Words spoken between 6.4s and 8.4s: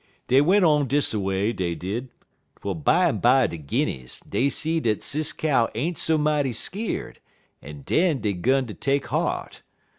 skeer'd, en den dey